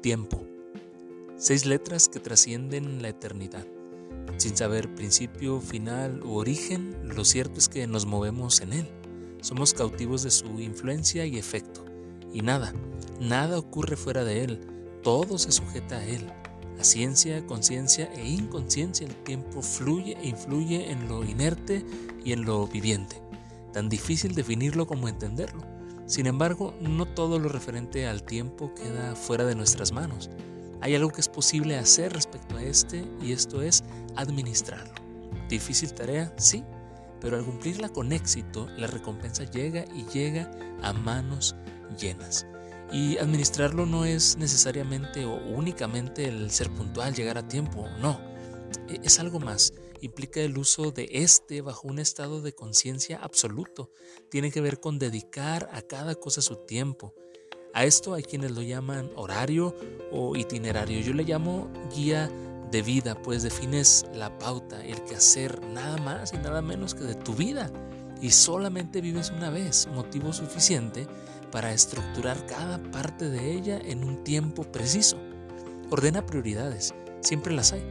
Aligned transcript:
Tiempo. 0.00 0.42
Seis 1.36 1.66
letras 1.66 2.08
que 2.08 2.20
trascienden 2.20 3.02
la 3.02 3.10
eternidad. 3.10 3.66
Sin 4.38 4.56
saber 4.56 4.94
principio, 4.94 5.60
final 5.60 6.22
u 6.22 6.36
origen, 6.36 6.96
lo 7.14 7.22
cierto 7.26 7.58
es 7.58 7.68
que 7.68 7.86
nos 7.86 8.06
movemos 8.06 8.62
en 8.62 8.72
él. 8.72 8.88
Somos 9.42 9.74
cautivos 9.74 10.22
de 10.22 10.30
su 10.30 10.58
influencia 10.58 11.26
y 11.26 11.36
efecto. 11.36 11.84
Y 12.32 12.40
nada, 12.40 12.72
nada 13.20 13.58
ocurre 13.58 13.96
fuera 13.96 14.24
de 14.24 14.44
él. 14.44 14.60
Todo 15.02 15.36
se 15.36 15.52
sujeta 15.52 15.98
a 15.98 16.06
él. 16.06 16.32
A 16.78 16.84
ciencia, 16.84 17.46
conciencia 17.46 18.10
e 18.14 18.26
inconsciencia 18.26 19.06
el 19.06 19.14
tiempo 19.16 19.60
fluye 19.60 20.16
e 20.22 20.28
influye 20.28 20.90
en 20.90 21.08
lo 21.08 21.24
inerte 21.24 21.84
y 22.24 22.32
en 22.32 22.46
lo 22.46 22.66
viviente. 22.66 23.20
Tan 23.74 23.90
difícil 23.90 24.34
definirlo 24.34 24.86
como 24.86 25.08
entenderlo. 25.08 25.60
Sin 26.10 26.26
embargo, 26.26 26.74
no 26.80 27.06
todo 27.06 27.38
lo 27.38 27.48
referente 27.48 28.08
al 28.08 28.24
tiempo 28.24 28.74
queda 28.74 29.14
fuera 29.14 29.44
de 29.44 29.54
nuestras 29.54 29.92
manos. 29.92 30.28
Hay 30.80 30.96
algo 30.96 31.10
que 31.10 31.20
es 31.20 31.28
posible 31.28 31.76
hacer 31.76 32.12
respecto 32.12 32.56
a 32.56 32.64
este 32.64 33.04
y 33.22 33.30
esto 33.30 33.62
es 33.62 33.84
administrarlo. 34.16 34.92
Difícil 35.48 35.92
tarea, 35.92 36.34
sí, 36.36 36.64
pero 37.20 37.36
al 37.36 37.44
cumplirla 37.44 37.90
con 37.90 38.10
éxito, 38.10 38.68
la 38.76 38.88
recompensa 38.88 39.44
llega 39.44 39.84
y 39.94 40.04
llega 40.12 40.50
a 40.82 40.92
manos 40.92 41.54
llenas. 41.96 42.44
Y 42.90 43.16
administrarlo 43.18 43.86
no 43.86 44.04
es 44.04 44.36
necesariamente 44.36 45.24
o 45.24 45.36
únicamente 45.36 46.24
el 46.24 46.50
ser 46.50 46.70
puntual, 46.70 47.14
llegar 47.14 47.38
a 47.38 47.46
tiempo, 47.46 47.86
no. 48.00 48.20
E, 48.88 49.00
es 49.02 49.18
algo 49.18 49.40
más 49.40 49.72
implica 50.00 50.40
el 50.40 50.58
uso 50.58 50.90
de 50.90 51.08
este 51.10 51.60
bajo 51.60 51.88
un 51.88 51.98
estado 51.98 52.40
de 52.40 52.54
conciencia 52.54 53.18
absoluto. 53.22 53.90
Tiene 54.30 54.50
que 54.50 54.60
ver 54.60 54.80
con 54.80 54.98
dedicar 54.98 55.68
a 55.72 55.82
cada 55.82 56.14
cosa 56.14 56.42
su 56.42 56.56
tiempo. 56.56 57.14
A 57.72 57.84
esto 57.84 58.14
hay 58.14 58.22
quienes 58.22 58.50
lo 58.52 58.62
llaman 58.62 59.10
horario 59.14 59.74
o 60.10 60.34
itinerario. 60.36 61.00
Yo 61.00 61.12
le 61.12 61.24
llamo 61.24 61.70
guía 61.94 62.30
de 62.70 62.82
vida, 62.82 63.20
pues 63.20 63.42
defines 63.42 64.06
la 64.14 64.38
pauta, 64.38 64.84
el 64.84 65.02
que 65.04 65.16
hacer 65.16 65.60
nada 65.66 65.96
más 65.98 66.32
y 66.32 66.38
nada 66.38 66.62
menos 66.62 66.94
que 66.94 67.04
de 67.04 67.14
tu 67.14 67.34
vida. 67.34 67.70
Y 68.20 68.30
solamente 68.30 69.00
vives 69.00 69.30
una 69.30 69.50
vez, 69.50 69.88
motivo 69.94 70.32
suficiente 70.32 71.06
para 71.50 71.72
estructurar 71.72 72.44
cada 72.46 72.78
parte 72.90 73.28
de 73.28 73.52
ella 73.52 73.80
en 73.82 74.04
un 74.04 74.24
tiempo 74.24 74.62
preciso. 74.64 75.16
Ordena 75.90 76.26
prioridades, 76.26 76.94
siempre 77.22 77.54
las 77.54 77.72
hay 77.72 77.82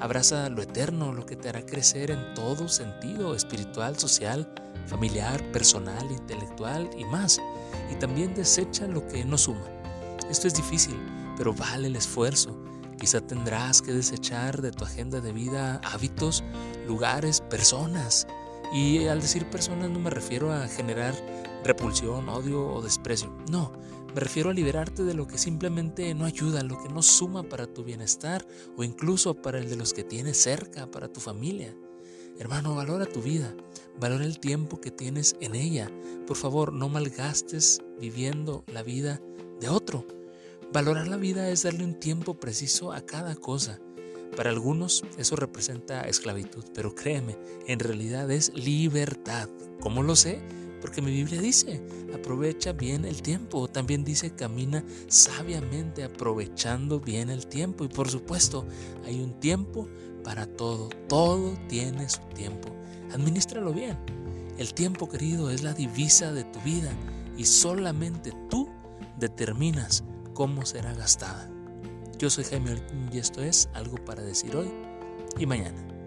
Abraza 0.00 0.48
lo 0.48 0.62
eterno, 0.62 1.12
lo 1.12 1.26
que 1.26 1.36
te 1.36 1.48
hará 1.48 1.66
crecer 1.66 2.10
en 2.10 2.34
todo 2.34 2.68
sentido, 2.68 3.34
espiritual, 3.34 3.98
social, 3.98 4.48
familiar, 4.86 5.42
personal, 5.50 6.10
intelectual 6.10 6.88
y 6.96 7.04
más. 7.04 7.40
Y 7.90 7.96
también 7.96 8.34
desecha 8.34 8.86
lo 8.86 9.06
que 9.08 9.24
no 9.24 9.36
suma. 9.36 9.66
Esto 10.30 10.46
es 10.46 10.54
difícil, 10.54 10.96
pero 11.36 11.52
vale 11.52 11.88
el 11.88 11.96
esfuerzo. 11.96 12.56
Quizá 12.98 13.20
tendrás 13.20 13.82
que 13.82 13.92
desechar 13.92 14.60
de 14.62 14.72
tu 14.72 14.84
agenda 14.84 15.20
de 15.20 15.32
vida 15.32 15.80
hábitos, 15.84 16.44
lugares, 16.86 17.40
personas. 17.40 18.26
Y 18.72 19.06
al 19.06 19.20
decir 19.20 19.48
personas 19.50 19.90
no 19.90 19.98
me 19.98 20.10
refiero 20.10 20.52
a 20.52 20.68
generar 20.68 21.14
repulsión, 21.64 22.28
odio 22.28 22.66
o 22.66 22.82
desprecio. 22.82 23.36
No, 23.50 23.72
me 24.14 24.20
refiero 24.20 24.50
a 24.50 24.54
liberarte 24.54 25.04
de 25.04 25.14
lo 25.14 25.26
que 25.26 25.38
simplemente 25.38 26.14
no 26.14 26.24
ayuda, 26.24 26.62
lo 26.62 26.82
que 26.82 26.88
no 26.88 27.02
suma 27.02 27.42
para 27.42 27.66
tu 27.66 27.84
bienestar 27.84 28.46
o 28.76 28.84
incluso 28.84 29.34
para 29.34 29.58
el 29.58 29.68
de 29.68 29.76
los 29.76 29.92
que 29.92 30.04
tienes 30.04 30.42
cerca, 30.42 30.90
para 30.90 31.08
tu 31.08 31.20
familia. 31.20 31.74
Hermano, 32.38 32.74
valora 32.74 33.04
tu 33.04 33.20
vida, 33.20 33.54
valora 34.00 34.24
el 34.24 34.38
tiempo 34.38 34.80
que 34.80 34.90
tienes 34.90 35.36
en 35.40 35.54
ella. 35.54 35.90
Por 36.26 36.36
favor, 36.36 36.72
no 36.72 36.88
malgastes 36.88 37.82
viviendo 38.00 38.64
la 38.72 38.82
vida 38.82 39.20
de 39.60 39.68
otro. 39.68 40.06
Valorar 40.72 41.08
la 41.08 41.16
vida 41.16 41.48
es 41.50 41.64
darle 41.64 41.84
un 41.84 41.98
tiempo 41.98 42.34
preciso 42.34 42.92
a 42.92 43.00
cada 43.00 43.34
cosa. 43.34 43.80
Para 44.36 44.50
algunos 44.50 45.02
eso 45.16 45.34
representa 45.34 46.02
esclavitud, 46.02 46.64
pero 46.74 46.94
créeme, 46.94 47.36
en 47.66 47.80
realidad 47.80 48.30
es 48.30 48.54
libertad. 48.54 49.48
¿Cómo 49.80 50.02
lo 50.02 50.14
sé? 50.14 50.40
Porque 50.80 51.02
mi 51.02 51.10
Biblia 51.10 51.40
dice, 51.40 51.80
aprovecha 52.14 52.72
bien 52.72 53.04
el 53.04 53.22
tiempo. 53.22 53.68
También 53.68 54.04
dice, 54.04 54.34
camina 54.34 54.84
sabiamente 55.08 56.04
aprovechando 56.04 57.00
bien 57.00 57.30
el 57.30 57.46
tiempo. 57.46 57.84
Y 57.84 57.88
por 57.88 58.08
supuesto, 58.08 58.66
hay 59.04 59.20
un 59.20 59.38
tiempo 59.40 59.88
para 60.24 60.46
todo. 60.46 60.88
Todo 61.08 61.56
tiene 61.68 62.08
su 62.08 62.20
tiempo. 62.34 62.68
Administralo 63.12 63.72
bien. 63.72 63.96
El 64.58 64.74
tiempo, 64.74 65.08
querido, 65.08 65.50
es 65.50 65.62
la 65.62 65.72
divisa 65.72 66.32
de 66.32 66.44
tu 66.44 66.60
vida 66.60 66.90
y 67.36 67.44
solamente 67.44 68.32
tú 68.50 68.68
determinas 69.18 70.04
cómo 70.34 70.66
será 70.66 70.92
gastada. 70.94 71.50
Yo 72.18 72.28
soy 72.30 72.44
Jaime 72.44 72.82
y 73.12 73.18
esto 73.18 73.42
es 73.42 73.68
algo 73.74 73.96
para 74.04 74.22
decir 74.22 74.56
hoy 74.56 74.70
y 75.38 75.46
mañana. 75.46 75.97